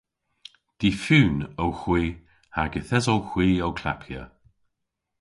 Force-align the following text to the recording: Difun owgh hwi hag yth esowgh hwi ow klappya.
Difun 0.79 1.35
owgh 1.63 1.81
hwi 1.81 2.03
hag 2.55 2.71
yth 2.79 2.95
esowgh 2.97 3.29
hwi 3.31 3.47
ow 3.65 3.73
klappya. 3.79 4.23